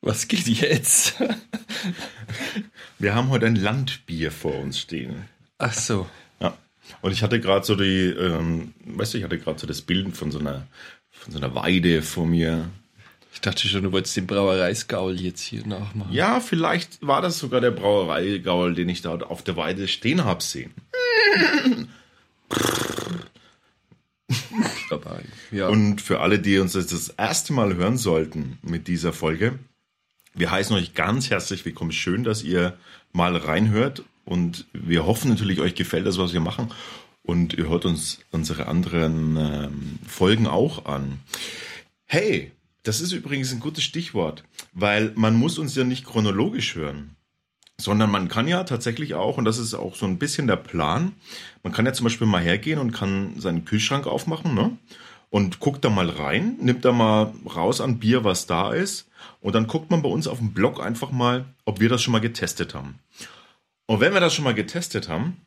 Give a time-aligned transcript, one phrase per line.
[0.00, 1.14] Was geht jetzt?
[2.98, 5.28] Wir haben heute ein Landbier vor uns stehen.
[5.58, 6.06] Ach so.
[6.40, 6.56] Ja.
[7.00, 10.16] Und ich hatte gerade so die, ähm, weißt du, ich hatte gerade so das Bild
[10.16, 10.66] von so einer,
[11.10, 12.68] von so einer Weide vor mir.
[13.32, 16.12] Ich dachte schon, du wolltest den Brauereisgaul jetzt hier nachmachen.
[16.12, 20.42] Ja, vielleicht war das sogar der Brauereigaul, den ich da auf der Weide stehen hab
[20.42, 20.74] sehen.
[24.98, 25.24] Dabei.
[25.50, 25.68] Ja.
[25.68, 29.58] Und für alle, die uns das, das erste Mal hören sollten mit dieser Folge,
[30.34, 31.92] wir heißen euch ganz herzlich willkommen.
[31.92, 32.76] Schön, dass ihr
[33.12, 34.02] mal reinhört.
[34.24, 36.72] Und wir hoffen natürlich, euch gefällt das, was wir machen.
[37.22, 41.20] Und ihr hört uns unsere anderen ähm, Folgen auch an.
[42.04, 42.52] Hey,
[42.82, 47.16] das ist übrigens ein gutes Stichwort, weil man muss uns ja nicht chronologisch hören,
[47.80, 51.12] sondern man kann ja tatsächlich auch, und das ist auch so ein bisschen der Plan,
[51.62, 54.76] man kann ja zum Beispiel mal hergehen und kann seinen Kühlschrank aufmachen, ne?
[55.30, 59.08] Und guckt da mal rein, nimmt da mal raus an Bier, was da ist,
[59.40, 62.12] und dann guckt man bei uns auf dem Blog einfach mal, ob wir das schon
[62.12, 63.00] mal getestet haben.
[63.86, 65.38] Und wenn wir das schon mal getestet haben,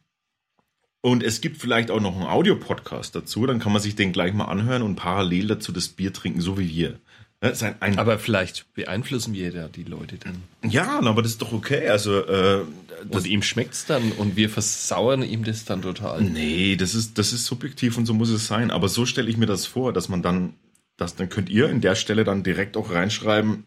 [1.08, 4.34] und es gibt vielleicht auch noch einen Audiopodcast dazu, dann kann man sich den gleich
[4.34, 7.00] mal anhören und parallel dazu das Bier trinken, so wie wir.
[7.40, 10.44] Das ein, ein aber vielleicht beeinflussen wir da die Leute dann.
[10.70, 11.88] Ja, aber das ist doch okay.
[11.88, 12.66] Also äh,
[13.10, 16.22] das, und ihm schmeckt's dann und wir versauern ihm das dann total.
[16.24, 18.70] Nee, das ist das ist subjektiv und so muss es sein.
[18.70, 20.56] Aber so stelle ich mir das vor, dass man dann,
[20.98, 23.66] das dann könnt ihr in der Stelle dann direkt auch reinschreiben,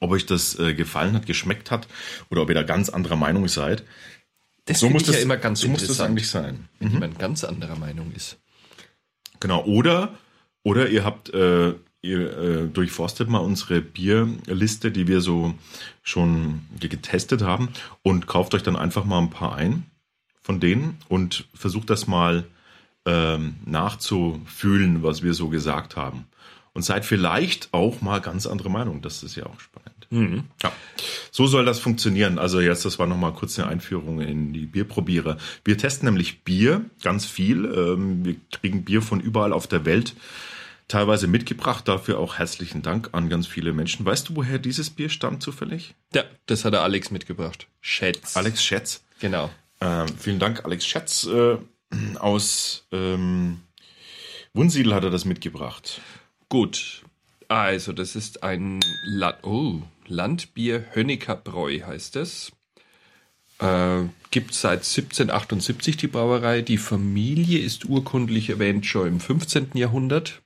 [0.00, 1.88] ob euch das äh, gefallen hat, geschmeckt hat
[2.30, 3.84] oder ob ihr da ganz anderer Meinung seid.
[4.64, 6.94] Das so muss das ja immer ganz so muss das eigentlich sein, wenn mhm.
[6.94, 8.38] jemand ganz anderer Meinung ist.
[9.40, 9.64] Genau.
[9.64, 10.14] Oder
[10.62, 15.54] oder ihr habt äh, ihr äh, durchforstet mal unsere Bierliste, die wir so
[16.02, 17.70] schon getestet haben
[18.02, 19.86] und kauft euch dann einfach mal ein paar ein
[20.42, 22.44] von denen und versucht das mal
[23.06, 26.26] ähm, nachzufühlen, was wir so gesagt haben.
[26.74, 29.02] Und seid vielleicht auch mal ganz andere Meinung.
[29.02, 29.91] Das ist ja auch spannend.
[30.12, 30.44] Mhm.
[30.62, 30.70] Ja.
[31.30, 32.38] So soll das funktionieren.
[32.38, 35.38] Also jetzt, das war nochmal kurz eine Einführung in die Bierprobierer.
[35.64, 37.64] Wir testen nämlich Bier, ganz viel.
[37.64, 40.14] Ähm, wir kriegen Bier von überall auf der Welt
[40.88, 41.88] teilweise mitgebracht.
[41.88, 44.04] Dafür auch herzlichen Dank an ganz viele Menschen.
[44.04, 45.94] Weißt du, woher dieses Bier stammt zufällig?
[46.14, 47.66] Ja, das hat der Alex mitgebracht.
[47.80, 48.36] Schätz.
[48.36, 49.02] Alex Schätz.
[49.18, 49.50] Genau.
[49.80, 51.24] Ähm, vielen Dank, Alex Schätz.
[51.24, 51.56] Äh,
[52.18, 53.60] aus ähm,
[54.52, 56.02] Wunsiedel hat er das mitgebracht.
[56.50, 57.02] Gut.
[57.52, 62.50] Also, das ist ein La oh, Landbier Hönnecker Bräu heißt es.
[63.58, 66.62] Äh, gibt seit 1778 die Brauerei.
[66.62, 69.72] Die Familie ist urkundlich erwähnt schon im 15.
[69.74, 70.40] Jahrhundert.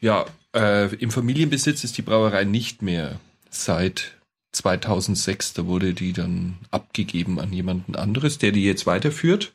[0.00, 0.24] Ja,
[0.54, 3.20] äh, im Familienbesitz ist die Brauerei nicht mehr
[3.50, 4.16] seit
[4.52, 5.52] 2006.
[5.52, 9.52] Da wurde die dann abgegeben an jemanden anderes, der die jetzt weiterführt.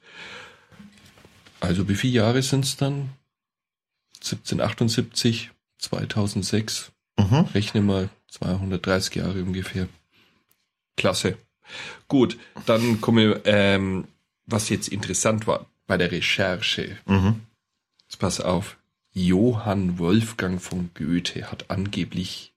[1.60, 3.10] Also wie viele Jahre sind es dann?
[4.18, 6.92] 1778, 2006.
[7.18, 7.48] Mhm.
[7.54, 9.88] Rechne mal 230 Jahre ungefähr.
[10.96, 11.38] Klasse.
[12.08, 14.06] Gut, dann komme ähm,
[14.46, 16.98] was jetzt interessant war bei der Recherche.
[17.06, 17.42] Mhm.
[18.04, 18.78] Jetzt pass auf.
[19.12, 22.54] Johann Wolfgang von Goethe hat angeblich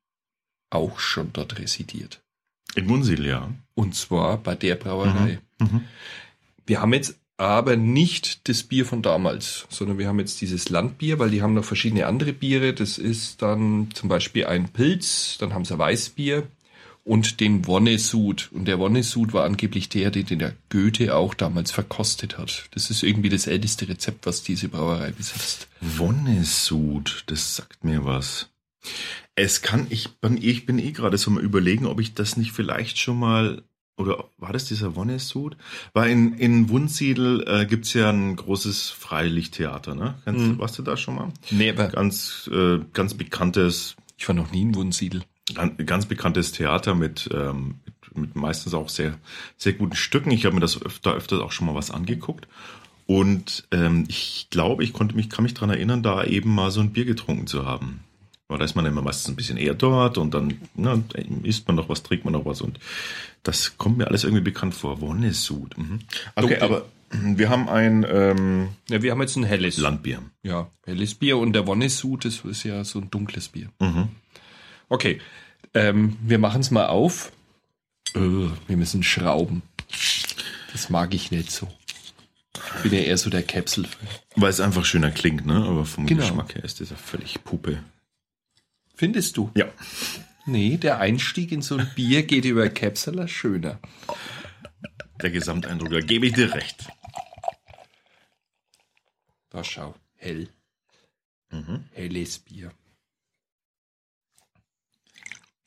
[0.70, 2.20] auch schon dort residiert.
[2.74, 3.50] In Munsil, ja.
[3.74, 5.38] Und zwar bei der Brauerei.
[5.58, 5.66] Mhm.
[5.66, 5.84] Mhm.
[6.66, 11.18] Wir haben jetzt aber nicht das Bier von damals, sondern wir haben jetzt dieses Landbier,
[11.18, 12.72] weil die haben noch verschiedene andere Biere.
[12.72, 16.46] Das ist dann zum Beispiel ein Pilz, dann haben sie ein Weißbier,
[17.04, 18.50] und den Wonnesud.
[18.52, 22.68] Und der Wonnesud war angeblich der, den der Goethe auch damals verkostet hat.
[22.72, 25.68] Das ist irgendwie das älteste Rezept, was diese Brauerei besitzt.
[25.80, 28.50] Wonnesud, das sagt mir was.
[29.34, 32.52] Es kann, ich bin, ich bin eh gerade so mal überlegen, ob ich das nicht
[32.52, 33.62] vielleicht schon mal,
[33.96, 35.56] oder war das dieser Wonnesud?
[35.92, 40.14] Weil in, in Wunsiedel äh, gibt's ja ein großes Freilichttheater, ne?
[40.24, 40.58] Kennst, hm.
[40.58, 41.28] Warst du da schon mal?
[41.50, 41.88] Nee, aber.
[41.88, 43.96] Ganz, äh, ganz bekanntes.
[44.16, 45.22] Ich war noch nie in Wunsiedel
[45.86, 49.18] ganz bekanntes Theater mit, ähm, mit, mit meistens auch sehr,
[49.56, 50.30] sehr guten Stücken.
[50.30, 52.48] Ich habe mir das öfter, öfter auch schon mal was angeguckt.
[53.06, 56.80] Und ähm, ich glaube, ich konnte mich, kann mich dran erinnern, da eben mal so
[56.80, 58.00] ein Bier getrunken zu haben.
[58.52, 61.02] Weil da ist man immer meistens ein bisschen eher dort und dann na,
[61.42, 62.78] isst man noch was, trinkt man noch was und
[63.42, 65.00] das kommt mir alles irgendwie bekannt vor.
[65.00, 65.76] Wonnesud.
[65.76, 66.00] Mhm.
[66.36, 66.62] Okay, Dunkel.
[66.62, 70.22] aber wir haben ein ähm, ja, wir haben jetzt ein helles Landbier.
[70.42, 73.68] Ja, helles Bier und der Wonnesud, das ist ja so ein dunkles Bier.
[73.80, 74.08] Mhm.
[74.88, 75.20] Okay,
[75.74, 77.32] ähm, wir machen es mal auf.
[78.14, 79.62] Äh, wir müssen schrauben.
[80.72, 81.68] Das mag ich nicht so.
[82.76, 83.86] Ich bin ja eher so der Kapsel.
[84.36, 85.54] Weil es einfach schöner klingt, ne?
[85.54, 86.20] Aber vom genau.
[86.20, 87.78] Geschmack her ist das ja völlig Puppe.
[88.94, 89.50] Findest du?
[89.54, 89.72] Ja.
[90.44, 93.80] Nee, der Einstieg in so ein Bier geht über Capsuler schöner.
[95.20, 96.88] Der Gesamteindruck, da gebe ich dir recht.
[99.50, 100.48] Da schau, hell.
[101.50, 101.84] Mhm.
[101.92, 102.72] Helles Bier.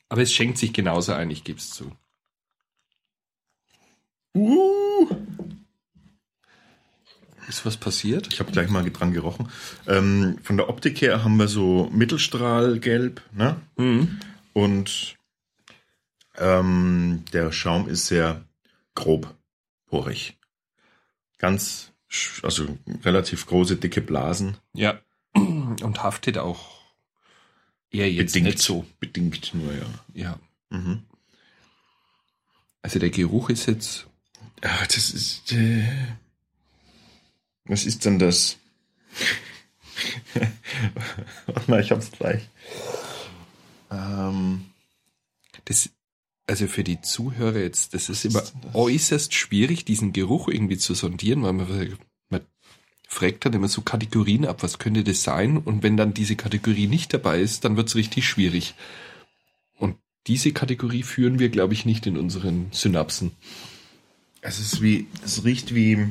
[0.09, 1.95] Aber es schenkt sich genauso ein, ich gebe es zu.
[4.33, 5.24] Uh.
[7.47, 8.31] Ist was passiert?
[8.33, 9.49] Ich habe gleich mal dran gerochen.
[9.87, 13.57] Ähm, von der Optik her haben wir so Mittelstrahlgelb, ne?
[13.77, 14.19] Mhm.
[14.53, 15.15] Und
[16.37, 18.43] ähm, der Schaum ist sehr
[18.95, 19.35] grob,
[19.87, 20.37] porig.
[21.37, 21.91] Ganz,
[22.41, 24.57] also relativ große, dicke Blasen.
[24.73, 24.99] Ja.
[25.33, 26.81] Und haftet auch
[27.91, 28.85] eher jetzt bedingt nicht so.
[28.99, 29.85] Bedingt nur, ja.
[30.13, 30.39] Ja.
[30.69, 31.03] Mhm.
[32.81, 34.07] Also der Geruch ist jetzt.
[34.61, 35.51] Ah, das ist.
[35.51, 35.87] Äh,
[37.65, 38.57] was ist denn das?
[41.45, 42.47] Warte mal, ich hab's gleich.
[43.91, 44.65] Ähm,
[45.65, 45.89] Das,
[46.47, 50.93] also für die Zuhörer jetzt, das ist immer ist äußerst schwierig, diesen Geruch irgendwie zu
[50.93, 51.97] sondieren, weil man,
[52.29, 52.41] man
[53.07, 55.57] fragt dann immer so Kategorien ab, was könnte das sein?
[55.57, 58.75] Und wenn dann diese Kategorie nicht dabei ist, dann wird's richtig schwierig.
[59.77, 59.97] Und
[60.27, 63.31] diese Kategorie führen wir, glaube ich, nicht in unseren Synapsen.
[64.41, 66.09] es ist wie, es riecht wie.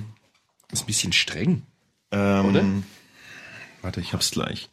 [0.74, 1.62] Das ist ein bisschen streng.
[2.10, 2.64] Ähm, Oder?
[3.82, 4.70] Warte, ich hab's gleich.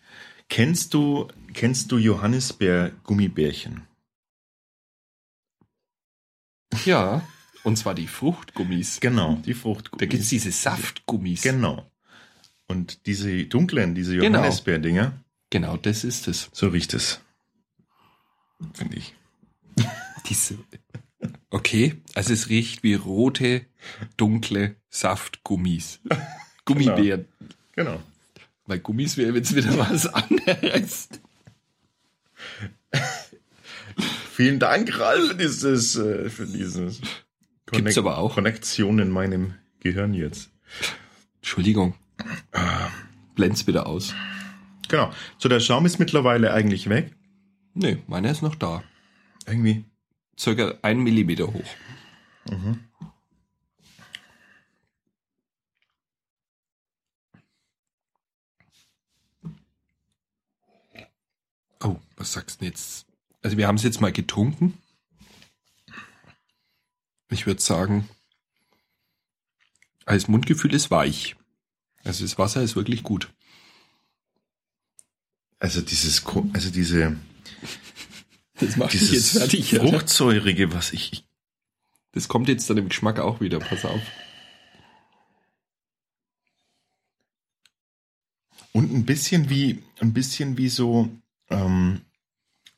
[0.50, 3.86] Kennst du, kennst du Johannisbeer Gummibärchen?
[6.86, 7.22] Ja.
[7.64, 9.00] Und zwar die Fruchtgummis.
[9.00, 10.00] Genau, die Fruchtgummis.
[10.00, 11.44] Da gibt's diese Saftgummis.
[11.44, 11.88] Genau.
[12.68, 14.40] Und diese dunklen, diese Genau.
[14.40, 15.14] Johannisbeer-Dinger,
[15.52, 16.50] Genau, das ist es.
[16.52, 17.22] so riecht es.
[18.74, 19.14] Finde ich.
[20.28, 20.58] Diese.
[21.52, 23.66] Okay, also es riecht wie rote,
[24.16, 26.00] dunkle Saftgummis.
[26.66, 27.28] Gummibären.
[27.74, 28.02] Genau.
[28.66, 31.10] Weil Gummis wäre jetzt wieder was anderes.
[34.32, 37.02] Vielen Dank, Ralf, für dieses, äh, für dieses
[37.66, 38.36] Gibt's aber auch.
[38.36, 40.52] Konnektion in meinem Gehirn jetzt.
[41.38, 41.96] Entschuldigung.
[43.36, 44.14] Blend's wieder aus.
[44.88, 45.12] Genau.
[45.38, 47.14] So, der Schaum ist mittlerweile eigentlich weg.
[47.74, 48.84] Nee, meiner ist noch da.
[49.48, 49.86] Irgendwie.
[50.42, 51.70] Circa ein Millimeter hoch.
[61.84, 63.06] Oh, was sagst du jetzt?
[63.44, 64.80] Also wir haben es jetzt mal getrunken.
[67.30, 68.10] Ich würde sagen,
[70.06, 71.36] als Mundgefühl ist weich.
[72.04, 73.32] Also das Wasser ist wirklich gut.
[75.60, 77.16] Also dieses, also diese,
[78.62, 79.72] Das macht mich dieses jetzt fertig.
[79.72, 79.82] Ja.
[79.86, 81.26] Fruchtsäurige, was ich,
[82.14, 83.60] Das kommt jetzt dann im Geschmack auch wieder.
[83.60, 84.02] Pass auf.
[88.74, 91.10] Und ein bisschen wie, ein bisschen wie so,
[91.50, 92.02] ähm,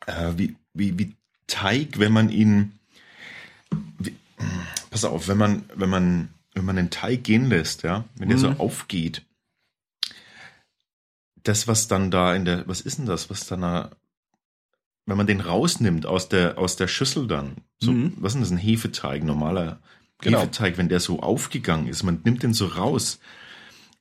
[0.08, 1.16] äh, wie, wie, wie
[1.48, 2.80] Teig, wenn man ihn,
[4.00, 4.16] wie,
[4.90, 8.38] pass auf, wenn man, wenn man, wenn man den Teig gehen lässt, ja, wenn der
[8.40, 8.60] so Mhm.
[8.60, 9.24] aufgeht,
[11.44, 13.92] das, was dann da in der, was ist denn das, was dann da,
[15.06, 18.14] wenn man den rausnimmt aus der, aus der Schüssel dann, so, Mhm.
[18.18, 19.80] was ist denn das, ein Hefeteig, normaler
[20.22, 20.40] Genau.
[20.40, 23.20] Hefeteig, wenn der so aufgegangen ist, man nimmt den so raus,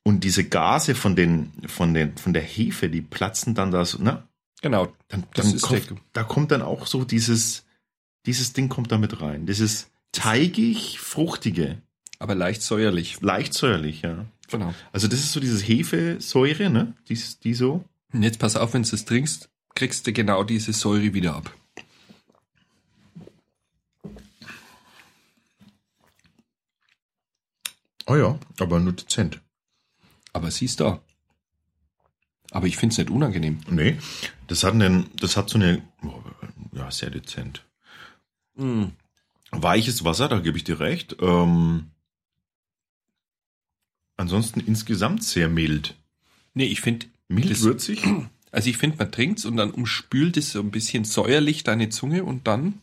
[0.05, 4.03] und diese Gase von den, von den, von der Hefe, die platzen dann da so,
[4.03, 4.23] ne?
[4.61, 4.93] Genau.
[5.09, 7.65] Dann, dann ist kommt, der- da kommt dann auch so dieses,
[8.27, 9.47] dieses Ding kommt da mit rein.
[9.47, 11.83] Dieses teigig, fruchtige,
[12.19, 13.21] Aber leicht säuerlich.
[13.21, 14.27] leicht säuerlich, ja.
[14.51, 14.75] Genau.
[14.93, 16.95] Also das ist so dieses Hefesäure, ne?
[17.09, 17.85] Die, die so.
[18.13, 21.53] Und jetzt pass auf, wenn du es trinkst, kriegst du genau diese Säure wieder ab.
[28.07, 29.41] Oh ja, aber nur dezent.
[30.33, 31.01] Aber siehst du.
[32.51, 33.61] Aber ich finde es nicht unangenehm.
[33.71, 33.99] Nee,
[34.47, 36.23] das hat einen, das hat so eine, oh,
[36.73, 37.65] ja, sehr dezent.
[39.51, 41.17] Weiches Wasser, da gebe ich dir recht.
[41.21, 41.91] Ähm,
[44.17, 45.97] ansonsten insgesamt sehr mild.
[46.55, 48.03] Nee, ich finde, Mild Das- würzig?
[48.53, 52.23] Also ich finde, man trinkt's und dann umspült es so ein bisschen säuerlich deine Zunge
[52.25, 52.81] und dann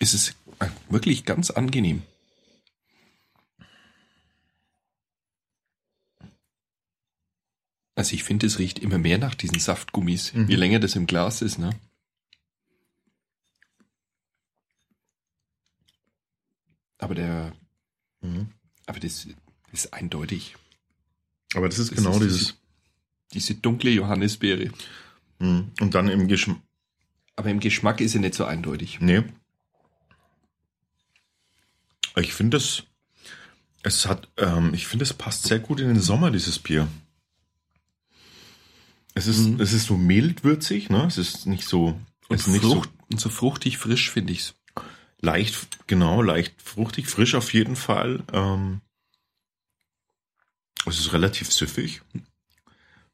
[0.00, 2.02] ist es äh, wirklich ganz angenehm.
[7.94, 10.48] Also ich finde, es riecht immer mehr nach diesen Saftgummis, Mhm.
[10.48, 11.78] je länger das im Glas ist, ne?
[16.98, 17.52] Aber der,
[18.22, 18.50] Mhm.
[18.86, 19.26] aber das
[19.72, 20.56] ist eindeutig.
[21.54, 22.54] Aber das ist Das genau ist dieses.
[23.32, 24.70] Diese dunkle Johannisbeere.
[25.38, 25.70] Mhm.
[25.80, 26.58] Und dann im Geschmack.
[27.36, 29.00] Aber im Geschmack ist sie nicht so eindeutig.
[29.00, 29.22] Nee.
[32.16, 32.82] Ich finde es.
[33.82, 36.86] Es hat, ähm, ich finde, es passt sehr gut in den Sommer, dieses Bier.
[39.14, 39.60] Es ist, Mhm.
[39.60, 41.06] es ist so mild würzig, ne?
[41.06, 44.54] Es ist nicht so, Und, es ist nicht Frucht, und so fruchtig frisch finde ich's.
[44.76, 44.82] so
[45.22, 48.22] leicht, genau, leicht fruchtig, frisch auf jeden Fall.
[48.34, 48.82] Ähm,
[50.86, 52.02] es ist relativ süffig.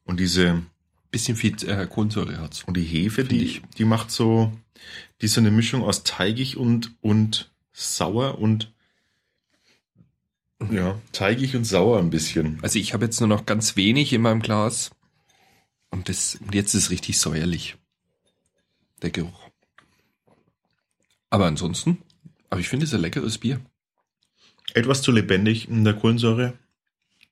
[0.07, 0.63] Und diese,
[1.11, 2.63] bisschen viel äh, Kohlensäure hat's.
[2.63, 3.61] Und die Hefe, die, ich.
[3.77, 4.51] die macht so,
[5.21, 8.73] die ist so eine Mischung aus teigig und, und sauer und
[10.71, 12.57] ja, teigig und sauer ein bisschen.
[12.63, 14.91] Also ich habe jetzt nur noch ganz wenig in meinem Glas.
[15.91, 17.77] Und, das, und jetzt ist es richtig säuerlich.
[19.01, 19.49] Der Geruch.
[21.29, 21.99] Aber ansonsten,
[22.49, 23.61] aber ich finde es ein leckeres Bier.
[24.73, 26.57] Etwas zu lebendig in der Kohlensäure,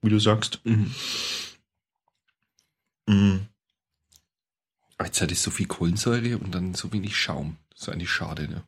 [0.01, 0.62] wie du sagst.
[0.63, 0.94] Mhm.
[3.07, 3.38] Mm.
[4.97, 7.57] Aber jetzt hat es so viel Kohlensäure und dann so wenig Schaum.
[7.71, 8.63] Das ist eigentlich schade, ne?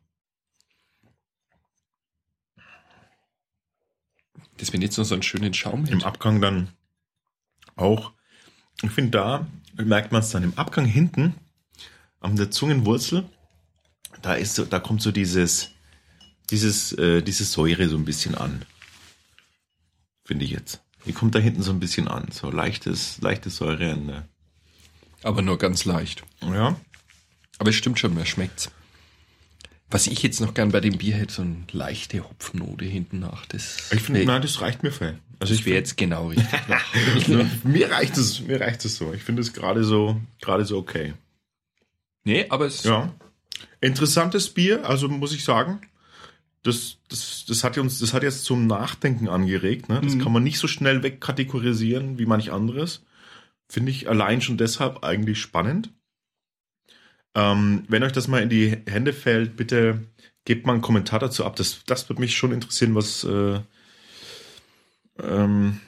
[4.58, 6.06] Das wenn jetzt noch so einen schönen Schaum Im hätte.
[6.06, 6.70] Abgang dann
[7.75, 8.12] auch.
[8.82, 11.36] Ich finde, da merkt man es dann im Abgang hinten
[12.20, 13.29] an der Zungenwurzel.
[14.22, 15.70] Da ist so, da kommt so dieses,
[16.50, 18.65] dieses, äh, diese Säure so ein bisschen an.
[20.24, 20.82] Finde ich jetzt.
[21.08, 22.28] Die kommt da hinten so ein bisschen an.
[22.32, 24.28] So leichtes, leichte Säure an der.
[25.24, 26.24] Aber nur ganz leicht.
[26.42, 26.76] Ja.
[27.58, 28.70] Aber es stimmt schon, mir schmeckt's.
[29.90, 33.46] Was ich jetzt noch gern bei dem Bier hätte, so eine leichte Hopfennote hinten nach.
[33.46, 35.18] Das, Ich finde, nein, das reicht mir voll.
[35.40, 36.48] Also das ich wäre jetzt genau richtig.
[37.64, 39.14] mir reicht es, mir reicht es so.
[39.14, 41.14] Ich finde es gerade so, gerade so okay.
[42.26, 43.14] nee, aber es Ja.
[43.80, 45.80] Interessantes Bier, also muss ich sagen.
[46.67, 49.89] Das, das, das hat uns, das hat jetzt zum Nachdenken angeregt.
[49.89, 50.01] Ne?
[50.03, 50.21] Das Mhm.
[50.21, 53.03] kann man nicht so schnell wegkategorisieren wie manch anderes.
[53.69, 55.89] Finde ich allein schon deshalb eigentlich spannend.
[57.36, 60.05] Ähm, wenn euch das mal in die Hände fällt, bitte
[60.45, 61.55] gebt mal einen Kommentar dazu ab.
[61.55, 63.59] Das, das würde mich schon interessieren, was äh,
[65.21, 65.79] ähm,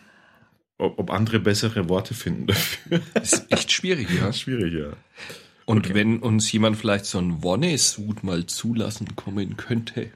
[0.78, 3.02] ob, ob andere bessere Worte finden dafür.
[3.22, 4.32] ist echt schwierig, ja.
[4.34, 4.94] Schwierig, ja.
[5.66, 5.94] Und Okay.
[5.94, 10.12] wenn uns jemand vielleicht so ein Wonne-Sud mal zulassen kommen könnte,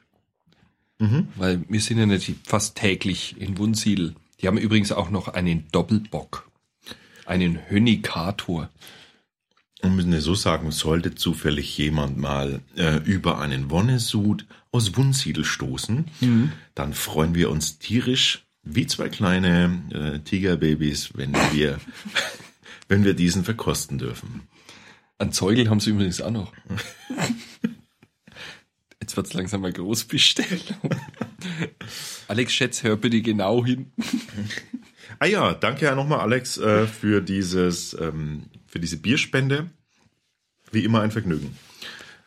[1.03, 1.27] Mhm.
[1.35, 4.15] weil wir sind ja nicht fast täglich in Wunsiedel.
[4.39, 6.49] Die haben übrigens auch noch einen Doppelbock.
[7.25, 8.69] Einen Hönikator.
[9.81, 15.43] Und müssen wir so sagen, sollte zufällig jemand mal äh, über einen Wonnesud aus Wunsiedel
[15.43, 16.05] stoßen,
[16.73, 21.79] dann freuen wir uns tierisch wie zwei kleine äh, Tigerbabys, wenn wir,
[22.87, 24.47] wenn wir diesen verkosten dürfen.
[25.17, 26.53] An Zeugel haben sie übrigens auch noch.
[29.13, 30.89] Jetzt wird's langsam mal Großbestellung.
[32.27, 33.91] Alex Schätz, hör bitte genau hin.
[35.19, 39.69] Ah ja, danke ja nochmal, Alex, äh, für dieses, ähm, für diese Bierspende.
[40.71, 41.55] Wie immer ein Vergnügen.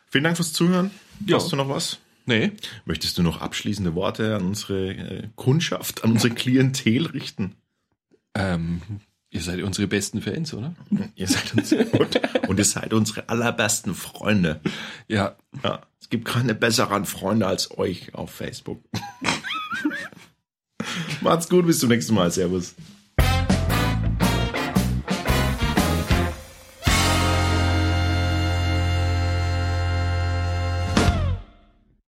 [0.09, 0.91] Vielen Dank fürs Zuhören.
[1.25, 1.35] Ja.
[1.35, 1.99] Hast du noch was?
[2.25, 2.53] Nee,
[2.85, 7.55] Möchtest du noch abschließende Worte an unsere äh, Kundschaft, an unsere Klientel richten?
[8.33, 8.81] ähm,
[9.29, 10.73] ihr seid unsere besten Fans, oder?
[11.15, 14.61] Ihr seid uns und, und ihr seid unsere allerbesten Freunde.
[15.07, 18.83] Ja, Ja, es gibt keine besseren Freunde als euch auf Facebook.
[21.21, 22.31] Macht's gut, bis zum nächsten Mal.
[22.31, 22.75] Servus.